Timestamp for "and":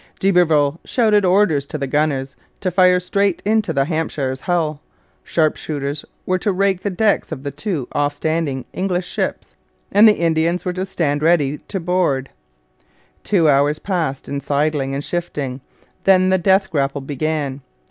9.91-10.07, 14.95-15.03